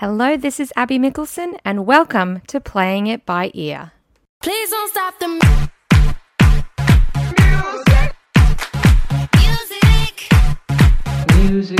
[0.00, 3.92] Hello, this is Abby Mickelson, and welcome to Playing It By Ear.
[4.42, 5.72] Please don't stop the music.
[9.38, 10.36] Music.
[11.28, 11.70] Please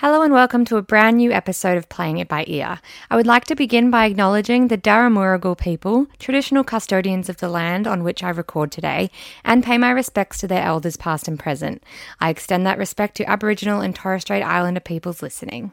[0.00, 2.80] Hello, and welcome to a brand new episode of Playing It By Ear.
[3.10, 7.86] I would like to begin by acknowledging the Daramuragal people, traditional custodians of the land
[7.86, 9.10] on which I record today,
[9.44, 11.82] and pay my respects to their elders past and present.
[12.18, 15.72] I extend that respect to Aboriginal and Torres Strait Islander peoples listening.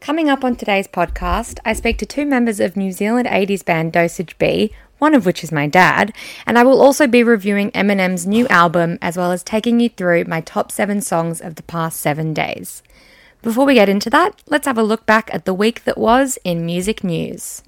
[0.00, 3.92] Coming up on today's podcast, I speak to two members of New Zealand 80s band
[3.92, 6.12] Dosage B, one of which is my dad,
[6.44, 10.24] and I will also be reviewing Eminem's new album as well as taking you through
[10.24, 12.82] my top seven songs of the past seven days.
[13.42, 16.38] Before we get into that, let's have a look back at the week that was
[16.44, 17.64] in music news.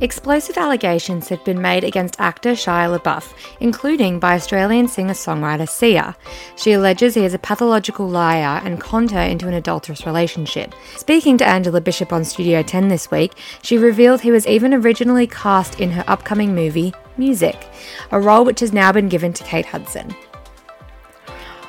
[0.00, 6.16] Explosive allegations have been made against actor Shia LaBeouf, including by Australian singer songwriter Sia.
[6.56, 10.74] She alleges he is a pathological liar and conned her into an adulterous relationship.
[10.96, 15.28] Speaking to Angela Bishop on Studio 10 this week, she revealed he was even originally
[15.28, 17.68] cast in her upcoming movie, Music,
[18.10, 20.14] a role which has now been given to Kate Hudson.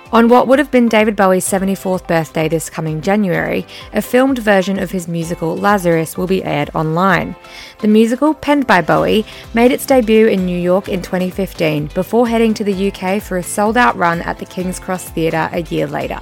[0.10, 4.80] On what would have been David Bowie's 74th birthday this coming January, a filmed version
[4.80, 7.36] of his musical Lazarus will be aired online.
[7.80, 12.54] The musical, penned by Bowie, made its debut in New York in 2015 before heading
[12.54, 15.88] to the UK for a sold out run at the King's Cross Theatre a year
[15.88, 16.22] later.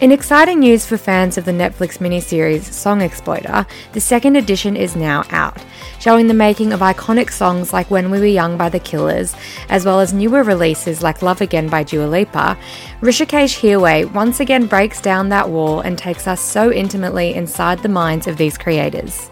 [0.00, 4.96] In exciting news for fans of the Netflix miniseries Song Exploder, the second edition is
[4.96, 5.56] now out,
[6.00, 9.36] showing the making of iconic songs like When We Were Young by The Killers,
[9.68, 12.58] as well as newer releases like Love Again by Dua Lipa.
[13.02, 17.88] Hrishikesh Hirway once again breaks down that wall and takes us so intimately inside the
[17.88, 19.30] minds of these creators.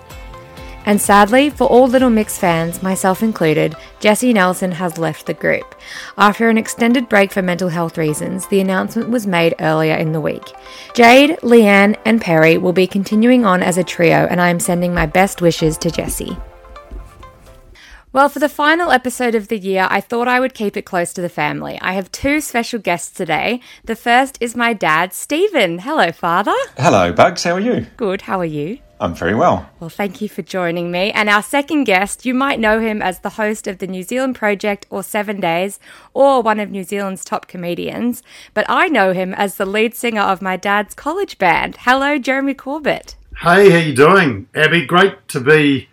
[0.84, 5.77] And sadly, for all Little Mix fans, myself included, Jesy Nelson has left the group.
[6.19, 10.20] After an extended break for mental health reasons, the announcement was made earlier in the
[10.20, 10.42] week.
[10.94, 14.92] Jade, Leigh-Anne, and Perrie will be continuing on as a trio, and I am sending
[14.92, 16.37] my best wishes to Jesy.
[18.12, 21.14] Well, for the final episode of the year, I thought I would keep it close
[21.14, 21.78] to the family.
[21.81, 23.60] I have two special guests today.
[23.84, 25.78] The first is my dad, Stephen.
[25.78, 26.53] Hello, father.
[26.76, 27.44] Hello, Bugs.
[27.44, 27.87] How are you?
[27.97, 28.81] Good, how are you?
[29.02, 29.68] I'm very well.
[29.80, 31.10] Well, thank you for joining me.
[31.10, 34.36] And our second guest, you might know him as the host of the New Zealand
[34.36, 35.80] Project or Seven Days,
[36.14, 38.22] or one of New Zealand's top comedians.
[38.54, 41.78] But I know him as the lead singer of my dad's college band.
[41.80, 43.16] Hello, Jeremy Corbett.
[43.40, 44.86] Hey, how you doing, Abby?
[44.86, 45.88] Great to be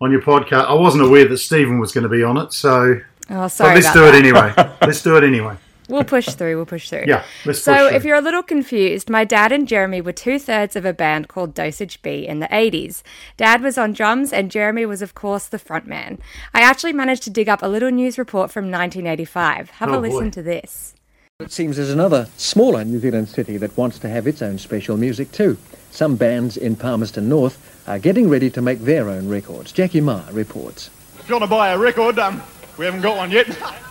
[0.00, 0.66] on your podcast.
[0.66, 3.74] I wasn't aware that Stephen was going to be on it, so Oh, but sorry.
[3.76, 4.14] let's do that.
[4.16, 4.52] it anyway.
[4.82, 5.54] let's do it anyway.
[5.88, 6.56] We'll push through.
[6.56, 7.04] We'll push through.
[7.06, 7.96] Yeah, let's So, push through.
[7.96, 11.28] if you're a little confused, my dad and Jeremy were two thirds of a band
[11.28, 13.02] called Dosage B in the 80s.
[13.36, 16.18] Dad was on drums, and Jeremy was, of course, the front man.
[16.54, 19.70] I actually managed to dig up a little news report from 1985.
[19.70, 20.08] Have a Oh, boy.
[20.08, 20.94] listen to this.
[21.40, 24.96] It seems there's another smaller New Zealand city that wants to have its own special
[24.96, 25.56] music too.
[25.90, 27.56] Some bands in Palmerston North
[27.88, 29.70] are getting ready to make their own records.
[29.72, 30.90] Jackie Ma reports.
[31.20, 32.42] If you want to buy a record, um,
[32.76, 33.46] we haven't got one yet.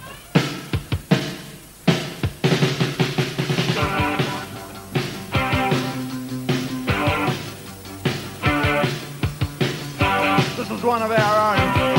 [10.99, 11.93] one of our own.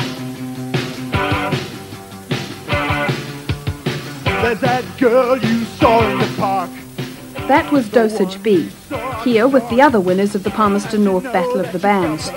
[4.42, 6.70] There's that girl you saw in the park.
[7.46, 8.68] That was Dosage B,
[9.22, 12.32] here with the other winners of the Palmerston North Battle of the Bands.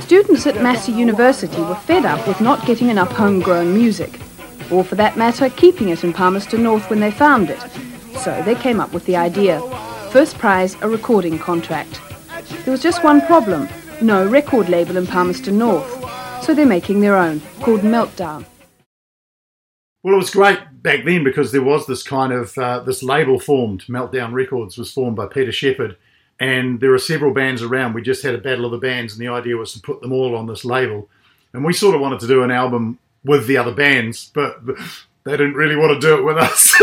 [0.00, 4.18] Students at Massey University were fed up with not getting enough homegrown music,
[4.72, 7.60] or for that matter, keeping it in Palmerston North when they found it.
[8.18, 9.60] So they came up with the idea.
[10.10, 12.00] First prize, a recording contract.
[12.64, 13.68] There was just one problem
[14.02, 15.88] no record label in Palmerston North.
[16.42, 18.44] So they're making their own, called Meltdown.
[20.02, 23.38] Well, it was great back then because there was this kind of uh, this label
[23.40, 23.82] formed.
[23.88, 25.96] Meltdown Records was formed by Peter Shepard,
[26.38, 27.94] and there are several bands around.
[27.94, 30.12] We just had a battle of the bands, and the idea was to put them
[30.12, 31.08] all on this label.
[31.52, 34.64] And we sort of wanted to do an album with the other bands, but
[35.24, 36.74] they didn't really want to do it with us.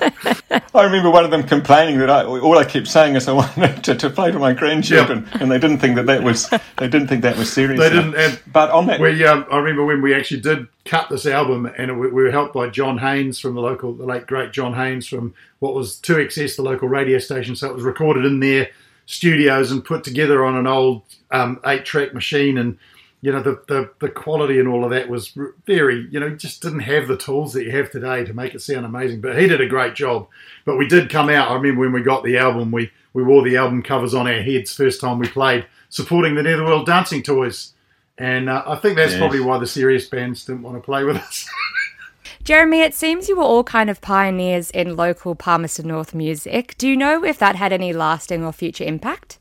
[0.74, 3.84] I remember one of them complaining that I, all I kept saying is I wanted
[3.84, 7.08] to, to play to my grandchildren, and they didn't think that that was they didn't
[7.08, 7.80] think that was serious.
[7.80, 11.08] They didn't, and but on that, we, um, I remember when we actually did cut
[11.08, 14.26] this album, and it, we were helped by John Haynes from the local, the late
[14.26, 17.56] great John Haynes from what was 2XS, the local radio station.
[17.56, 18.68] So it was recorded in their
[19.06, 22.78] studios and put together on an old um, eight-track machine, and
[23.22, 25.32] you know the, the the quality and all of that was
[25.66, 28.60] very, you know, just didn't have the tools that you have today to make it
[28.60, 29.20] sound amazing.
[29.20, 30.26] But he did a great job.
[30.64, 31.50] But we did come out.
[31.50, 34.42] I remember when we got the album, we we wore the album covers on our
[34.42, 37.72] heads first time we played, supporting the Netherworld Dancing Toys.
[38.18, 39.18] And uh, I think that's Yes.
[39.20, 41.48] probably why the serious bands didn't want to play with us.
[42.44, 46.74] Jeremy, it seems you were all kind of pioneers in local Palmerston North music.
[46.76, 49.38] Do you know if that had any lasting or future impact?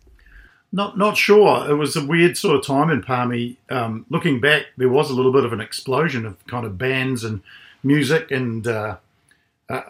[0.71, 1.69] Not not sure.
[1.69, 3.57] It was a weird sort of time in Palmy.
[3.69, 7.25] Um, looking back, there was a little bit of an explosion of kind of bands
[7.25, 7.41] and
[7.83, 8.97] music, and uh,
[9.69, 9.81] uh,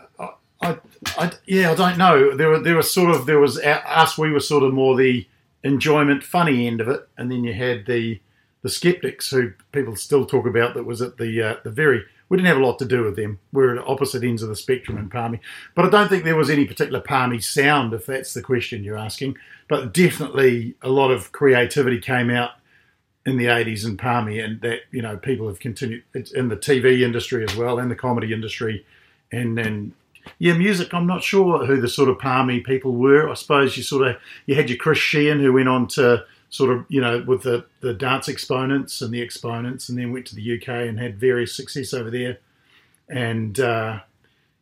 [0.62, 0.78] I,
[1.18, 2.36] I, yeah, I don't know.
[2.36, 4.18] There were there was sort of there was us.
[4.18, 5.28] We were sort of more the
[5.64, 8.20] enjoyment, funny end of it, and then you had the
[8.64, 10.74] the skeptics who people still talk about.
[10.74, 12.06] That was at the uh, the very.
[12.32, 13.40] We didn't have a lot to do with them.
[13.52, 15.42] We're at opposite ends of the spectrum in Palmy,
[15.76, 18.98] but I don't think there was any particular Palmy sound, if that's the question you're
[18.98, 19.36] asking.
[19.68, 22.52] But definitely, a lot of creativity came out
[23.26, 26.56] in the 80s in Palmy, and that you know people have continued it's in the
[26.56, 28.86] TV industry as well, and the comedy industry,
[29.34, 29.94] and then
[30.40, 30.94] yeah, music.
[30.94, 33.30] I'm not sure who the sort of Palmy people were.
[33.30, 36.70] I suppose you sort of you had your Chris Sheehan who went on to sort
[36.70, 40.36] of you know with the the dance exponents and the exponents, and then went to
[40.36, 42.38] the UK and had various success over there,
[43.10, 43.60] and.
[43.60, 44.00] Uh,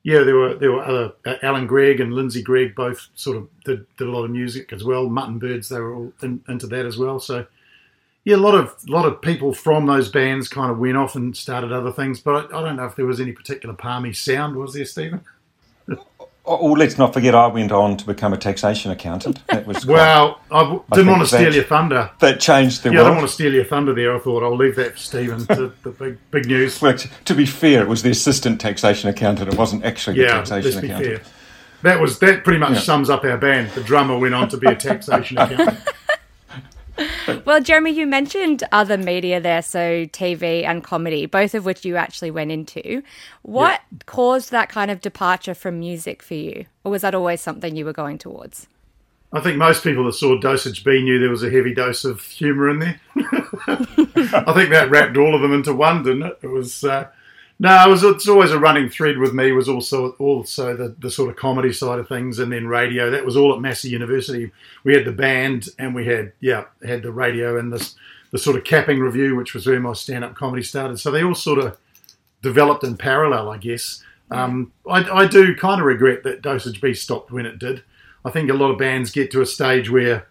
[0.01, 3.49] yeah, there were there were other uh, Alan Gregg and Lindsay Gregg both sort of
[3.65, 5.09] did, did a lot of music as well.
[5.09, 7.19] Mutton Birds they were all in, into that as well.
[7.19, 7.45] So
[8.23, 11.15] yeah, a lot of a lot of people from those bands kind of went off
[11.15, 12.19] and started other things.
[12.21, 14.55] But I, I don't know if there was any particular palmy sound.
[14.55, 15.21] Was there, Stephen?
[16.51, 19.45] Oh, let's not forget, I went on to become a taxation accountant.
[19.47, 22.09] That was quite- Well, I w- I didn't think want to that- steal your thunder.
[22.19, 24.15] that changed the Yeah, I don't want to steal your thunder there.
[24.15, 25.45] I thought I'll leave that for Stephen.
[25.45, 26.81] to the big big news.
[26.81, 29.53] Well, to be fair, it was the assistant taxation accountant.
[29.53, 31.21] It wasn't actually the Yeah, let's taxation be accountant.
[31.21, 31.31] fair.
[31.83, 32.79] That was that pretty much Yeah.
[32.79, 33.69] sums up our band.
[33.75, 35.77] The drummer went on to be a taxation accountant.
[37.49, 41.95] Well, Jeremy, you mentioned other media there, so TV and comedy, both of which you
[41.95, 43.01] actually went into.
[43.41, 46.67] What caused that kind of departure from music for you?
[46.83, 48.67] Or was that always something you were going towards?
[49.33, 52.21] I think most people that saw Dosage B knew there was a heavy dose of
[52.21, 53.01] humour in there.
[53.17, 56.37] I think that wrapped all of them into one, didn't it?
[56.43, 57.07] It was uh,
[57.59, 58.03] no, it was.
[58.03, 59.51] It's always a running thread with me.
[59.51, 63.11] Was also also the, the sort of comedy side of things, and then radio.
[63.11, 64.51] That was all at Massey University.
[64.85, 67.95] We had the band, and we had yeah, had the radio and this
[68.31, 70.99] the sort of capping review, which was where my stand up comedy started.
[70.99, 71.77] So they all sort of
[72.41, 74.03] developed in parallel, I guess.
[74.31, 77.83] Um, I, I do kind of regret that Dosage B stopped when it did.
[78.23, 80.27] I think a lot of bands get to a stage where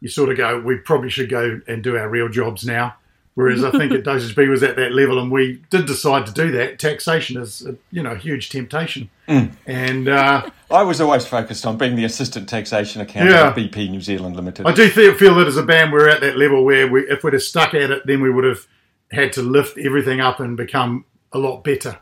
[0.00, 2.96] you sort of go, we probably should go and do our real jobs now.
[3.34, 6.32] Whereas I think at Dosage B was at that level, and we did decide to
[6.32, 6.78] do that.
[6.78, 11.78] Taxation is, a, you know, a huge temptation, and uh, I was always focused on
[11.78, 13.48] being the assistant taxation accountant Yeah.
[13.48, 14.66] at BP New Zealand Limited.
[14.66, 17.24] I do feel, feel that as a band we're at that level where we, if
[17.24, 18.66] we'd have stuck at it, then we would have
[19.10, 21.98] had to lift everything up and become a lot better.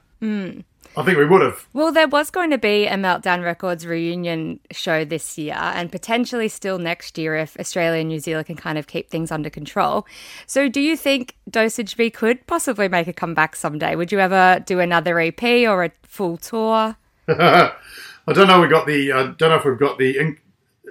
[0.96, 1.66] I think we would have.
[1.72, 6.48] Well, there was going to be a Meltdown Records reunion show this year and potentially
[6.48, 10.06] still next year if Australia and New Zealand can kind of keep things under control.
[10.46, 13.94] So, do you think Dosage B could possibly make a comeback someday?
[13.94, 16.96] Would you ever do another EP or a full tour?
[17.28, 18.60] I don't know.
[18.60, 19.12] We got the.
[19.12, 20.38] I don't know if we've got the in,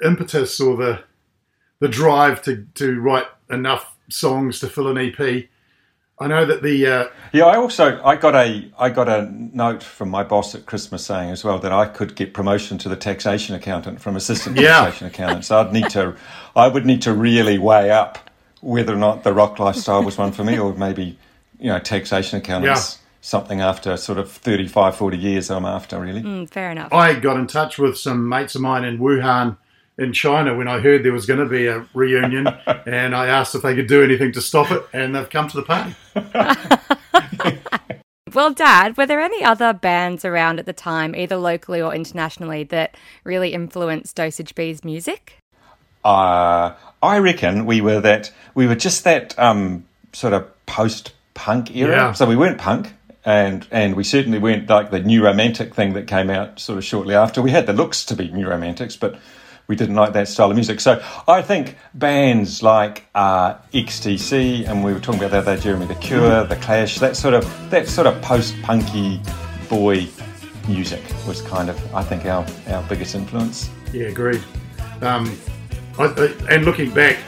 [0.04, 1.04] impetus or the
[1.80, 5.50] the drive to to write enough songs to fill an EP.
[6.22, 9.82] I know that the uh, Yeah, I also I got a I got a note
[9.82, 12.98] from my boss at Christmas saying as well that I could get promotion to the
[12.98, 14.82] taxation accountant from assistant Yeah.
[14.82, 15.46] taxation accountant.
[15.46, 16.16] So I'd need to
[16.56, 18.30] I would need to really weigh up
[18.62, 21.18] whether or not the rock lifestyle was one for me or maybe
[21.58, 23.06] you know taxation accountants Yeah.
[23.22, 26.22] something after sort of 35 40 years I'm after really.
[26.22, 26.92] Mm, fair enough.
[26.92, 29.56] I got in touch with some mates of mine in Wuhan
[30.00, 32.48] in China when I heard there was going to be a reunion,
[32.86, 35.58] and I asked if they could do anything to stop it, and they've come to
[35.58, 35.96] the party.
[38.34, 42.64] Well, Dad, were there any other bands around at the time, either locally or internationally,
[42.66, 45.38] that really influenced Dosage B's music?
[46.04, 51.76] Uh, I reckon we were that we were just that um, sort of post punk
[51.76, 51.96] era.
[51.96, 52.12] Yeah.
[52.14, 52.94] So we weren't punk,
[53.26, 56.86] and and we certainly weren't like the new romantic thing that came out sort of
[56.86, 57.42] shortly after.
[57.42, 59.20] We had the looks to be new romantics, but
[59.70, 60.80] we didn't like that style of music.
[60.80, 65.86] So I think bands like uh, XTC, and we were talking about that, there, Jeremy
[65.86, 69.22] the Cure, the Clash, that sort of that sort of post punky
[69.70, 70.08] boy
[70.68, 73.70] music was kind of I think our our biggest influence.
[73.94, 74.44] Yeah, agreed.
[75.02, 75.38] Um,
[76.00, 76.08] I,
[76.50, 77.20] and looking back,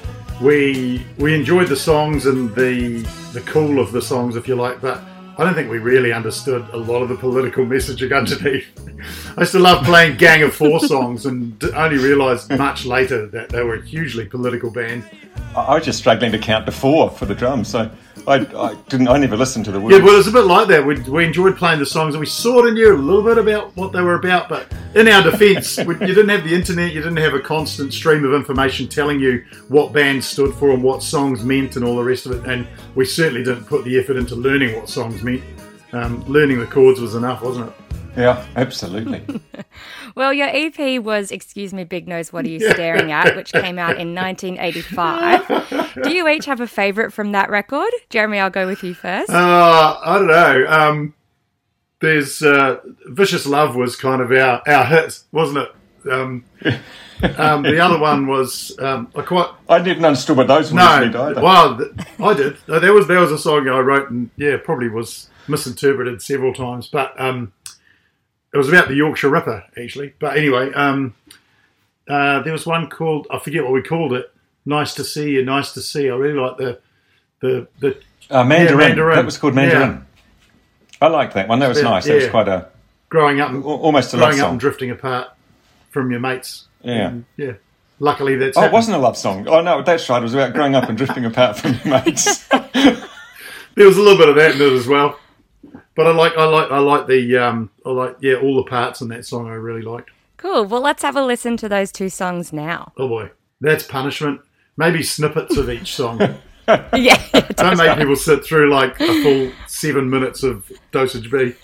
[0.42, 4.82] we we enjoyed the songs and the the cool of the songs, if you like,
[4.82, 5.00] but
[5.42, 8.68] I don't think we really understood a lot of the political messaging underneath.
[9.36, 13.50] I used to love playing Gang of Four songs, and only realised much later that
[13.50, 15.04] they were a hugely political band.
[15.56, 17.92] I was just struggling to count to four for the drums, so
[18.28, 19.08] I, I didn't.
[19.10, 19.98] I never listened to the words.
[19.98, 20.86] Yeah, well, it was a bit like that.
[20.86, 23.76] We, we enjoyed playing the songs, and we sort of knew a little bit about
[23.76, 24.48] what they were about.
[24.48, 26.94] But in our defence, you didn't have the internet.
[26.94, 30.84] You didn't have a constant stream of information telling you what bands stood for and
[30.84, 32.50] what songs meant and all the rest of it.
[32.50, 35.44] And we certainly didn't put the effort into learning what songs meant.
[35.94, 37.74] um, learning the chords was enough, wasn't it?
[38.16, 39.24] Yeah, absolutely.
[40.16, 43.80] Well, your EP was Excuse Me, Big Nose, What Are You Staring At, which came
[43.80, 46.04] out in 1985.
[46.04, 47.92] Do you each have a favourite from that record?
[48.10, 49.30] Jeremy, I'll go with you first.
[49.30, 50.66] Uh, I don't know.
[50.68, 51.14] Um,
[52.02, 56.12] there's uh, Vicious Love was kind of our, our hit, wasn't it?
[56.12, 56.44] Um,
[57.38, 61.00] um, the other one was um, I quite I didn't understand what those words no.
[61.00, 61.42] meant either.
[61.42, 62.58] Well, th- I did.
[62.66, 66.88] There was there was a song I wrote and yeah, probably was misinterpreted several times,
[66.88, 67.54] but um,
[68.54, 70.14] it was about the Yorkshire Ripper actually.
[70.20, 71.14] But anyway, um,
[72.08, 74.32] uh, there was one called I forget what we called it.
[74.66, 75.44] Nice to see you.
[75.46, 76.10] Nice to see.
[76.10, 76.80] I really like the
[77.42, 77.98] the the
[78.30, 78.80] Uh, Mandarin.
[78.80, 79.16] Yeah, Mandarin.
[79.16, 80.06] That was called Mandarin.
[81.02, 81.60] I liked that one.
[81.60, 82.06] That was Yeah, nice.
[82.06, 82.68] That was quite a
[83.10, 84.52] growing up al- almost a love growing up song.
[84.52, 85.30] and drifting apart
[85.90, 86.68] from your mates.
[86.84, 87.08] Yeah.
[87.08, 87.54] And, yeah.
[88.00, 89.48] Luckily, that's Oh, it wasn't a love song.
[89.48, 90.20] Oh no, that's right.
[90.20, 92.48] It was about growing up and drifting apart from your mates.
[93.76, 95.18] There was a little bit of that in it as well.
[95.96, 99.02] But I like, I like, I like the, um, I like, yeah, all the parts
[99.02, 99.48] in that song.
[99.48, 100.10] I really liked.
[100.38, 100.66] Cool.
[100.66, 102.94] Well, let's have a listen to those two songs now.
[102.98, 104.42] Oh boy, that's punishment.
[104.76, 106.20] Maybe snippets of each song.
[106.68, 107.24] yeah.
[107.56, 111.54] Don't make people sit through like a full seven minutes of dosage B.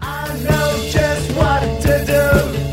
[0.00, 2.63] I know just what to do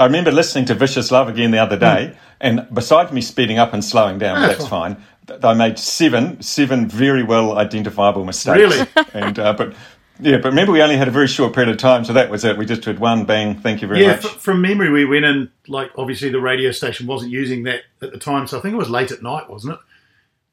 [0.00, 3.74] I remember listening to Vicious Love again the other day, and besides me speeding up
[3.74, 4.96] and slowing down, That's that's fine.
[5.44, 8.58] I made seven, seven very well identifiable mistakes.
[8.58, 8.86] Really?
[9.14, 9.74] and uh, but
[10.18, 12.44] yeah, but remember we only had a very short period of time, so that was
[12.44, 12.56] it.
[12.56, 13.60] We just did one bang.
[13.60, 14.24] Thank you very Yeah, much.
[14.24, 18.10] f- from memory, we went in like obviously the radio station wasn't using that at
[18.10, 19.80] the time, so I think it was late at night, wasn't it?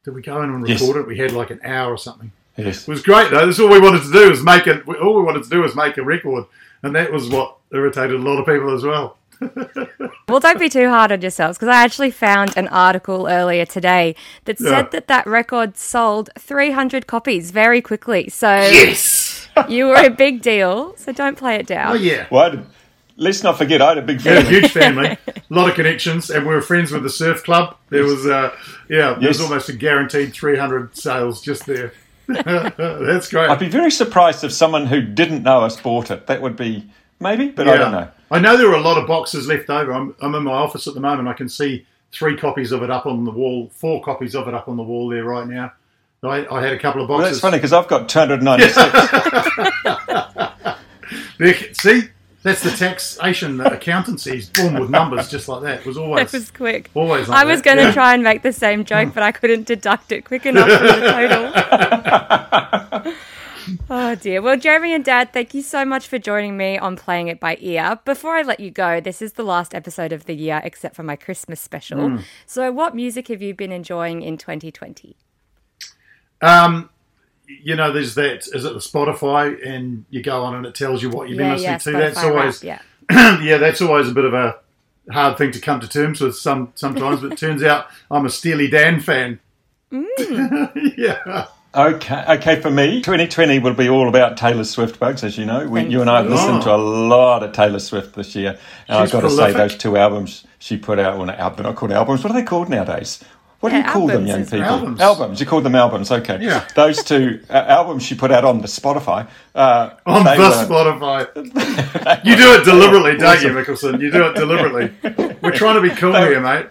[0.04, 0.82] Did we go in and Yes.
[0.82, 1.08] record it?
[1.08, 2.32] We had like an hour or something.
[2.58, 2.82] yes.
[2.82, 3.46] It was great though.
[3.46, 4.86] That's all we wanted to do was make it.
[4.88, 6.46] All we wanted to do was make a record,
[6.84, 9.18] and that was what irritated a lot of people as well.
[10.28, 14.16] Well, don't be too hard on yourselves because I actually found an article earlier today
[14.46, 14.90] that said Yeah.
[14.92, 18.30] that that record sold 300 copies very quickly.
[18.30, 19.48] So Yes.
[19.70, 20.94] you were a big deal.
[20.98, 21.92] So don't play it down.
[21.94, 22.26] Oh yeah.
[22.30, 22.60] Well, I
[23.16, 24.60] let's not forget, I had a big We had a family.
[24.60, 27.76] huge family, a lot of connections, and we were friends with the surf club.
[27.90, 28.52] There was, uh,
[28.90, 31.94] yeah, there was almost a guaranteed 300 sales just there.
[32.28, 33.50] That's great.
[33.50, 36.28] I'd be very surprised if someone who didn't know us bought it.
[36.28, 36.86] That would be
[37.20, 38.10] maybe, but I don't know.
[38.30, 39.94] I know there are a lot of boxes left over.
[39.94, 41.28] I'm, I'm in my office at the moment.
[41.28, 44.54] I can see three copies of it up on the wall, four copies of it
[44.54, 45.72] up on the wall there right now.
[46.24, 47.38] I, I had a couple of Well, boxes.
[47.38, 48.82] that's funny because I've got 296.
[51.38, 52.02] There- see,
[52.44, 55.80] that's the taxation that accountancies, boom with numbers just like that.
[55.82, 56.90] It was always That was quick.
[56.96, 57.28] always.
[57.30, 57.92] Like I was going to Yeah.
[57.94, 61.12] try and make the same joke, but I couldn't deduct it quick enough from the
[63.04, 63.14] total.
[63.90, 64.42] oh dear.
[64.42, 67.58] Well, Jeremy and Dad, thank you so much for joining me on Playing It by
[67.60, 68.00] Ear.
[68.06, 71.04] Before I let you go, this is the last episode of the year except for
[71.04, 72.00] my Christmas special.
[72.00, 72.24] Mm.
[72.46, 75.16] So, what music have you been enjoying in 2020?
[76.42, 76.90] Um,
[77.48, 78.48] you know, there's that.
[78.54, 81.52] Is it the Spotify, and you go on and it tells you what you've been
[81.52, 81.92] listening to.
[81.92, 83.40] That's always Wrap, yeah.
[83.42, 84.60] yeah, that's always a bit of a
[85.12, 87.22] hard thing to come to terms with some sometimes.
[87.22, 89.40] but it turns out I'm a Steely Dan fan.
[90.98, 91.48] yeah.
[91.78, 92.60] Okay, okay.
[92.60, 95.24] For me, 2020 will be all about Taylor Swift, bugs.
[95.24, 98.16] As you know, we, you and I have listened to a lot of Taylor Swift
[98.16, 98.58] this year,
[98.88, 101.20] and I've got to say those two albums she put out.
[101.20, 102.24] Well, album, not called albums.
[102.24, 103.24] What are they called nowadays?
[103.60, 104.64] What Yeah, do you call them, young people?
[104.64, 105.02] Albums.
[105.02, 105.40] Albums.
[105.40, 106.12] You call them albums.
[106.12, 106.40] Okay.
[106.42, 106.68] Yeah.
[106.76, 109.28] Those two uh, albums she put out on the Spotify.
[109.54, 112.24] Uh, On the were- Spotify.
[112.26, 114.00] You do it deliberately, don't you, Mickelson?
[114.02, 114.94] You do it deliberately.
[115.42, 116.68] We're trying to be cool here, mate.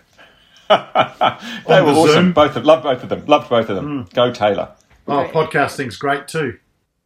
[0.68, 2.12] They on were the awesome.
[2.14, 2.32] Zoom.
[2.32, 3.24] Both of, loved both of them.
[3.26, 4.08] Loved both of them.
[4.14, 4.70] Go Taylor.
[5.08, 5.32] Oh, Right.
[5.32, 6.58] podcasting's great too.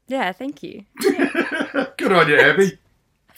[0.08, 0.84] Yeah, thank you.
[1.00, 2.78] Good on you, Abby.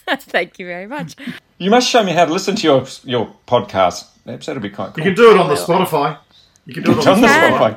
[0.09, 1.15] thank you very much.
[1.59, 4.07] You must show me how to listen to your your podcast.
[4.25, 5.05] Perhaps that'd be quite cool.
[5.05, 6.19] You can do it on the Spotify.
[6.67, 7.33] You can do it on on the the.
[7.33, 7.59] Spotify.
[7.59, 7.77] Spotify.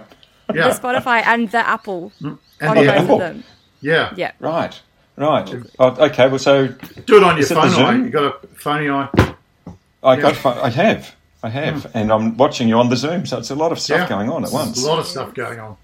[0.55, 3.13] Yeah, The Spotify and the Apple on and the both Apple.
[3.15, 3.43] of them.
[3.81, 4.13] Yeah.
[4.15, 4.31] Yeah.
[4.39, 4.79] Right.
[5.17, 5.49] Right.
[5.79, 6.27] Oh, okay.
[6.27, 7.91] Well, so Do it on your Is it the phone eye.
[7.93, 8.03] Zoom?
[8.05, 9.09] You got a phony eye.
[10.03, 10.45] I got.
[10.45, 11.15] I have.
[11.43, 11.91] I have, mm.
[11.93, 14.09] and I'm watching you on the Zoom, so it's a lot of stuff Yeah.
[14.09, 14.83] going on at There's once.
[14.83, 15.77] A lot of stuff going on.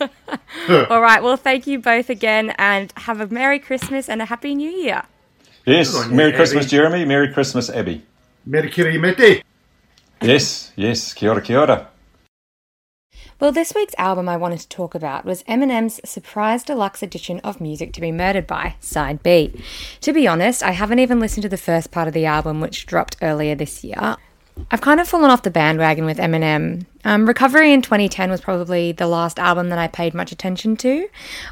[0.90, 1.22] All right.
[1.22, 5.02] Well, thank you both again, and have a Merry Christmas and a Happy New Year.
[5.66, 6.36] Yes, Good on you, Merry Abby.
[6.36, 7.04] Christmas, Jeremy.
[7.04, 8.02] Merry Christmas, Abby.
[8.48, 9.42] Merikiri mete.
[10.22, 11.12] Yes, yes.
[11.12, 11.88] Kia ora, kia ora.
[13.40, 17.58] Well, this week's album I wanted to talk about was Eminem's surprise deluxe edition of
[17.58, 19.62] Music to Be Murdered By, Side B.
[20.02, 22.84] To be honest, I haven't even listened to the first part of the album, which
[22.84, 24.16] dropped earlier this year.
[24.70, 26.86] I've kind of fallen off the bandwagon with Eminem.
[27.04, 31.08] Um, Recovery in 2010 was probably the last album that I paid much attention to.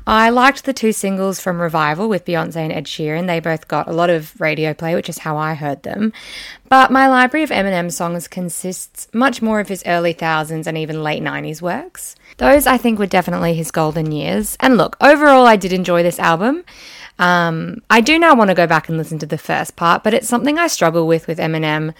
[0.06, 3.26] I liked the two singles from Revival with Beyonce and Ed Sheeran.
[3.26, 6.12] They both got a lot of radio play, which is how I heard them.
[6.68, 11.02] But my library of Eminem songs consists much more of his early thousands and even
[11.02, 12.14] late 90s works.
[12.36, 14.56] Those I think were definitely his golden years.
[14.60, 16.64] And look, overall, I did enjoy this album.
[17.18, 20.14] Um, I do now want to go back and listen to the first part, but
[20.14, 21.94] it's something I struggle with with Eminem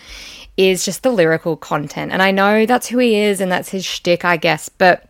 [0.58, 2.12] is just the lyrical content.
[2.12, 4.68] And I know that's who he is and that's his shtick, I guess.
[4.68, 5.08] But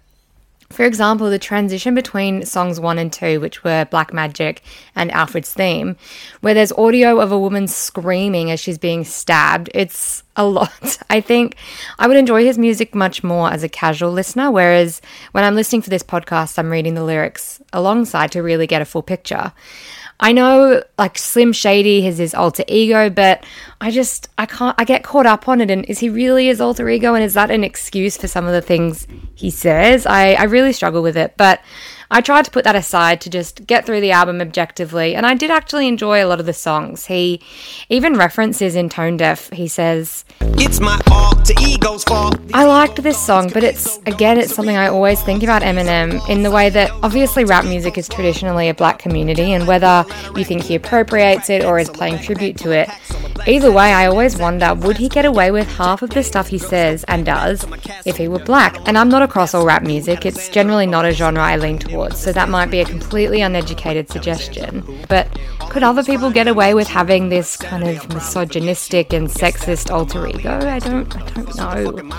[0.71, 4.63] for example, the transition between songs one and two, which were Black Magic
[4.95, 5.97] and Alfred's theme,
[6.43, 10.99] where there's audio of a woman screaming as she's being stabbed, it's a lot.
[11.11, 11.57] I think
[11.99, 15.01] I would enjoy his music much more as a casual listener, whereas
[15.33, 18.85] when I'm listening for this podcast, I'm reading the lyrics alongside to really get a
[18.85, 19.55] full picture.
[20.21, 23.45] I know like Slim Shady has his alter ego, but
[23.81, 25.71] I just I can't I get caught up on it.
[25.71, 27.15] And is he really his alter ego?
[27.15, 30.07] And is that an excuse for some of the things he says?
[30.07, 31.61] I, I really struggle with it, but
[32.11, 35.35] I tried to put that aside to just get through the album objectively, and I
[35.35, 37.07] did actually enjoy a lot of the songs.
[37.07, 37.43] He
[37.91, 42.41] even references in Tone Deaf, he says, It's my alter ego's fault.
[42.55, 46.43] I liked this song, but it's again, it's something I always think about Eminem in
[46.43, 50.63] the way that obviously rap music is traditionally a black community, and whether you think
[50.63, 52.89] he appropriates it or is playing tribute to it,
[53.47, 56.59] either way, I always wonder would he get away with half of the stuff he
[56.59, 57.67] says and does
[58.07, 58.77] if he were black?
[58.89, 61.98] And I'm not across all rap music, it's generally not a genre I lean towards,
[62.13, 64.85] so that might be a completely uneducated suggestion.
[65.09, 65.29] But
[65.71, 70.59] could other people get away with having this kind of misogynistic and sexist alter ego?
[70.59, 72.11] I don't, I don't know.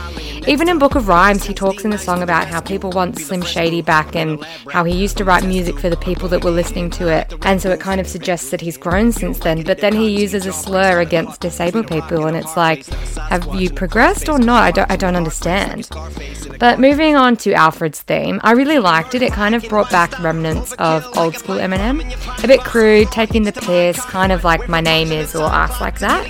[0.48, 3.42] Even in Book of Rhymes, he talks in the song about how people want Slim
[3.42, 6.90] Shady back and how he used to write music for the people that were listening
[6.92, 7.34] to it.
[7.44, 9.64] And so it kind of suggests that he's grown since then.
[9.64, 12.86] But then he uses a slur against disabled people, and it's like,
[13.30, 14.64] have you progressed or not?
[14.64, 15.88] I don't, I don't understand.
[16.60, 19.22] But moving on to Alfred's theme, I really liked it.
[19.22, 22.02] It kind of brought back remnants of old school Eminem.
[22.44, 26.00] A bit crude, taking the piss, kind of like My Name Is or Ass Like
[26.00, 26.28] That.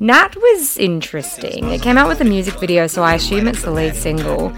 [0.00, 1.70] Gnat was interesting.
[1.70, 4.52] It came out with a music video, so I assume it's the lead single.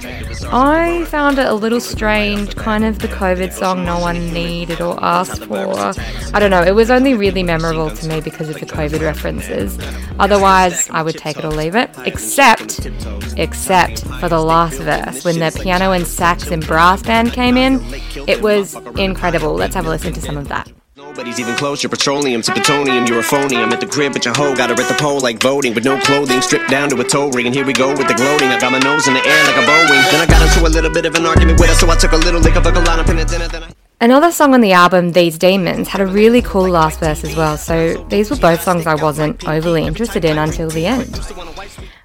[0.53, 5.03] I found it a little strange, kind of the COVID song no one needed or
[5.03, 5.75] asked for.
[6.35, 9.79] I don't know, it was only really memorable to me because of the COVID references.
[10.19, 12.87] Otherwise, I would take it or leave it, except,
[13.39, 17.81] except for the last verse when the piano and sax and brass band came in.
[18.29, 19.55] It was incredible.
[19.55, 20.71] Let's have a listen to some of that.
[21.11, 21.83] Nobody's even close.
[21.83, 23.05] You're petroleum to plutonium.
[23.05, 23.57] You're a phony.
[23.57, 25.85] I'm at the crib, but your hoe got her at the pole like voting with
[25.85, 27.47] no clothing, stripped down to a toe ring.
[27.47, 28.47] And here we go with the gloating.
[28.47, 30.11] I got my nose in the air like a Boeing.
[30.13, 32.13] Then I got into a little bit of an argument with her, so I took
[32.13, 33.27] a little lick of a line up in it.
[33.27, 33.73] Then I, then I.
[34.01, 37.57] Another song on the album, These Demons, had a really cool last verse as well,
[37.57, 41.21] so these were both songs I wasn't overly interested in until the end.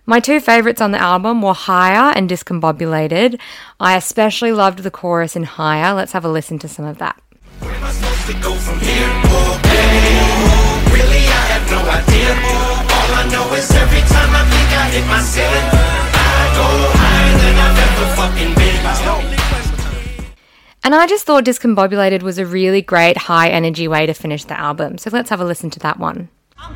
[0.08, 3.40] My two favourites on the album were Higher and Discombobulated.
[3.80, 5.94] I especially loved the chorus in Higher.
[5.94, 7.22] Let's have a listen to some of that.
[20.84, 24.60] And I just thought Discombobulated was a really great high energy way to finish the
[24.60, 24.98] album.
[24.98, 26.30] So let's have a listen to that one.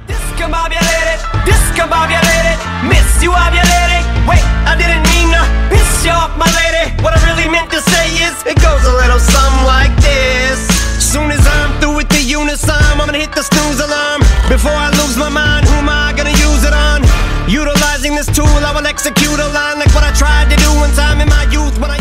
[0.05, 1.17] Discombobulated,
[1.49, 2.57] discombobulated,
[2.89, 4.05] miss you ovulated.
[4.29, 5.41] Wait, I didn't mean to
[5.73, 6.93] piss you off, my lady.
[7.01, 10.68] What I really meant to say is, it goes a little something like this.
[11.09, 14.21] Soon as I'm through with the unison, I'm gonna hit the snooze alarm.
[14.47, 17.01] Before I lose my mind, who am I gonna use it on?
[17.49, 20.93] Utilizing this tool, I will execute a line like what I tried to do one
[20.93, 21.98] time in my youth when I.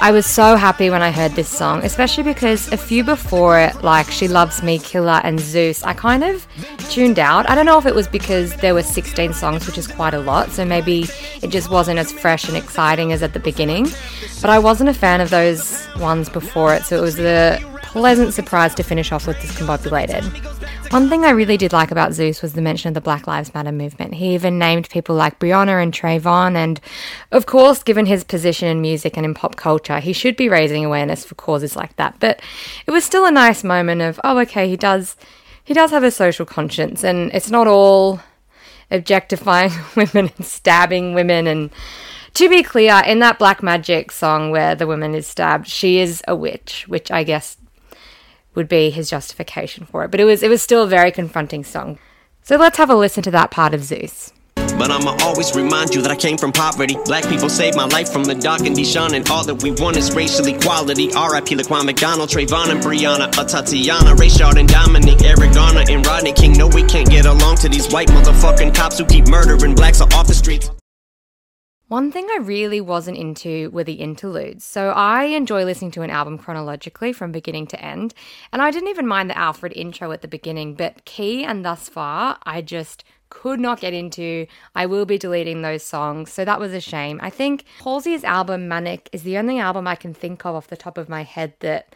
[0.00, 3.82] I was so happy when I heard this song, especially because a few before it,
[3.82, 6.46] like She Loves Me, Killer, and Zeus, I kind of
[6.90, 7.48] tuned out.
[7.48, 10.18] I don't know if it was because there were 16 songs, which is quite a
[10.20, 11.06] lot, so maybe
[11.42, 13.88] it just wasn't as fresh and exciting as at the beginning.
[14.40, 18.34] But I wasn't a fan of those ones before it, so it was a pleasant
[18.34, 20.51] surprise to finish off with Discombobulated.
[20.92, 23.54] One thing I really did like about Zeus was the mention of the Black Lives
[23.54, 24.12] Matter movement.
[24.12, 26.78] He even named people like Breonna and Trayvon, and
[27.30, 30.84] of course, given his position in music and in pop culture, he should be raising
[30.84, 32.16] awareness for causes like that.
[32.20, 32.42] But
[32.86, 35.16] it was still a nice moment of, oh, okay, he does,
[35.64, 38.20] he does have a social conscience, and it's not all
[38.90, 41.46] objectifying women and stabbing women.
[41.46, 41.70] And
[42.34, 46.22] to be clear, in that Black Magic song where the woman is stabbed, she is
[46.28, 47.56] a witch, which I guess
[48.54, 50.10] would be his justification for it.
[50.10, 51.98] But it was it was still a very confronting song.
[52.42, 54.32] So let's have a listen to that part of Zeus.
[54.78, 56.96] But I'ma always remind you that I came from poverty.
[57.04, 59.96] Black people saved my life from the dark and Deshaun, and all that we want
[59.96, 61.12] is racial equality.
[61.14, 61.54] R.I.P.
[61.54, 66.52] Laquan McDonald, Trayvon and Breonna, a Tatiana, Rayshard and Dominic, Eric Garner and Rodney King.
[66.54, 70.26] No, we can't get along to these white motherfucking cops who keep murdering blacks off
[70.26, 70.70] the streets.
[71.92, 74.64] One thing I really wasn't into were the interludes.
[74.64, 78.14] So I enjoy listening to an album chronologically from beginning to end.
[78.50, 81.90] And I didn't even mind the Alfred intro at the beginning, but Key and Thus
[81.90, 84.46] Far, I just could not get into.
[84.74, 87.20] I will be deleting those songs, so that was a shame.
[87.22, 90.78] I think Halsey's album Manic is the only album I can think of off the
[90.78, 91.94] top of my head that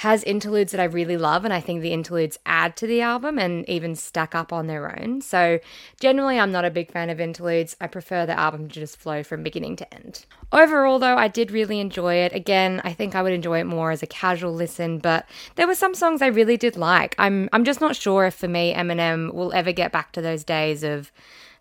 [0.00, 3.38] has interludes that I really love, and I think the interludes add to the album
[3.38, 5.22] and even stack up on their own.
[5.22, 5.58] So,
[5.98, 7.76] generally, I'm not a big fan of interludes.
[7.80, 10.26] I prefer the album to just flow from beginning to end.
[10.52, 12.34] Overall, though, I did really enjoy it.
[12.34, 15.74] Again, I think I would enjoy it more as a casual listen, but there were
[15.74, 17.14] some songs I really did like.
[17.18, 20.44] I'm I'm just not sure if for me Eminem will ever get back to those
[20.44, 21.10] days of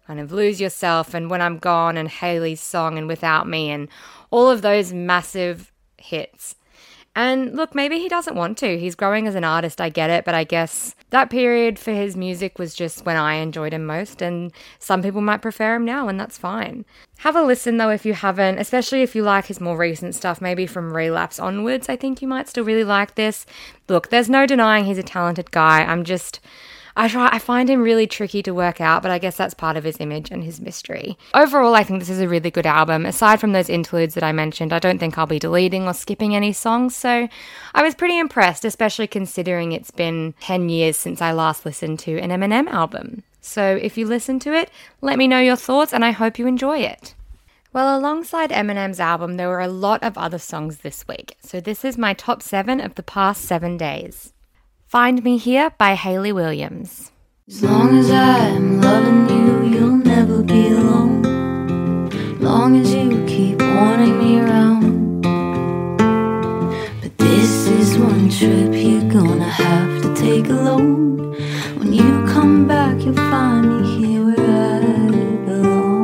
[0.08, 3.88] kind of lose yourself and when I'm gone and Hailie's Song and without me and
[4.30, 6.56] all of those massive hits.
[7.16, 8.78] And look, maybe he doesn't want to.
[8.78, 12.18] He's growing as an artist, I get it, but I guess that period for his
[12.18, 16.10] music was just when I enjoyed him most, and some people might prefer him now,
[16.10, 16.84] and that's fine.
[17.20, 20.42] Have a listen though if you haven't, especially if you like his more recent stuff,
[20.42, 21.88] maybe from Relapse onwards.
[21.88, 23.46] I think you might still really like this.
[23.88, 25.84] Look, there's no denying he's a talented guy.
[25.84, 26.42] I'm just.
[26.98, 29.76] I try I find him really tricky to work out, but I guess that's part
[29.76, 31.18] of his image and his mystery.
[31.34, 33.06] Overall, I think this is a really good album.
[33.06, 36.36] Aside from those interludes that I mentioned, I don't think I'll be deleting or skipping
[36.36, 37.28] any songs, so
[37.74, 42.18] I was pretty impressed, especially considering it's been 10 years since I last listened to
[42.20, 43.24] an Eminem album.
[43.42, 46.48] So if you listen to it, let me know your thoughts and I hope you
[46.48, 47.14] enjoy it.
[47.74, 51.36] Well, alongside Eminem's album, there were a lot of other songs this week.
[51.42, 54.32] So this is my top 7 of the past 7 days.
[54.88, 57.12] Find Me Here by Hayley Williams.
[57.48, 61.24] As long as I'm loving you, you'll never be alone.
[62.40, 65.22] Long as you keep wanting me around.
[67.02, 71.34] But this is one trip you're gonna have to take alone.
[71.80, 75.96] When you come back, you'll find me here where I belong.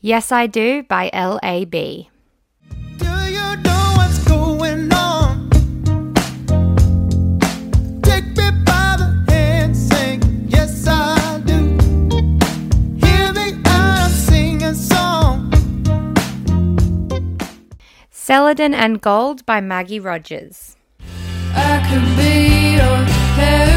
[0.00, 2.08] Yes, I Do by L.A.B.
[18.30, 20.76] Celadon and Gold by Maggie Rogers.
[21.52, 22.96] I could be your
[23.34, 23.70] hair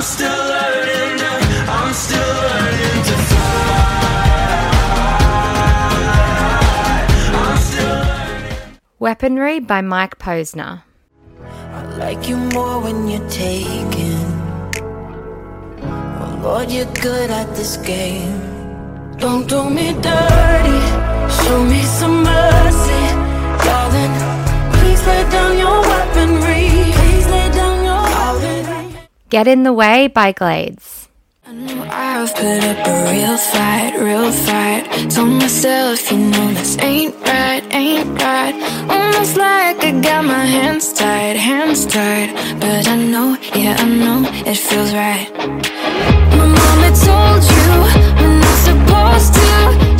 [0.00, 1.20] I'm still learning,
[1.68, 3.84] I'm still learning to fly.
[7.34, 8.78] I'm still learning.
[8.98, 10.84] Weaponry by Mike Posner.
[11.44, 14.24] I like you more when you're taken.
[15.84, 18.40] Oh Lord, you're good at this game.
[19.18, 20.80] Don't do me dirty.
[21.28, 23.02] Show me some mercy,
[23.68, 24.14] darling.
[24.80, 26.89] Please lay down your weaponry.
[29.30, 31.08] Get in the Way by Glades.
[31.46, 35.08] I know I've put up a real fight, real fight.
[35.08, 38.54] Told myself, you know this ain't right, ain't right.
[38.90, 42.34] Almost like I got my hands tied, hands tied.
[42.58, 45.30] But I know, yeah, I know it feels right.
[46.34, 47.70] My mama told you
[48.18, 49.48] we're not supposed to.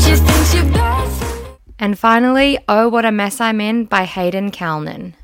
[0.03, 1.57] She thinks you're bad.
[1.79, 5.15] And finally, Oh What a Mess I'm In by Hayden Calnan.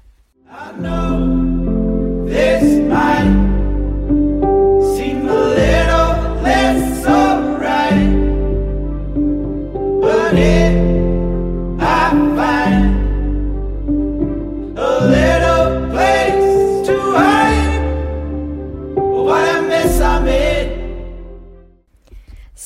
[2.29, 3.56] This might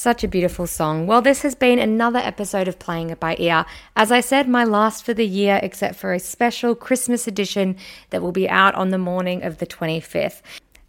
[0.01, 1.07] Such a beautiful song.
[1.07, 3.67] Well, this has been another episode of Playing It By Ear.
[3.95, 7.77] As I said, my last for the year, except for a special Christmas edition
[8.09, 10.41] that will be out on the morning of the 25th.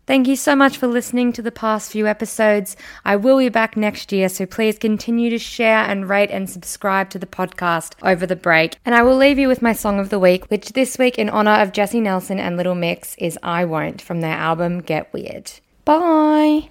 [0.08, 2.76] Thank you so much for listening to the past few episodes.
[3.06, 7.12] I will be back next year, so please continue to share and rate and subscribe
[7.12, 8.78] to the podcast over the break.
[8.84, 11.30] And I will leave you with my song of the week, which this week, in
[11.30, 15.52] honor of Jesy Nelson and Little Mix, is I Won't from their album Get Weird.
[15.86, 16.70] Bye!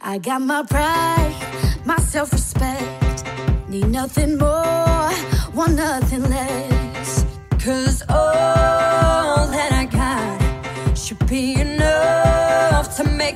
[0.00, 3.24] I got my pride, my self respect.
[3.68, 5.10] Need nothing more,
[5.54, 7.26] want nothing less.
[7.60, 11.83] Cause all that I got should be enough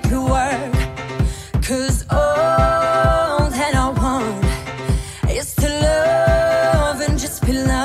[0.03, 0.73] make me work.
[1.63, 7.78] Cause all that I want is to love and just be loved.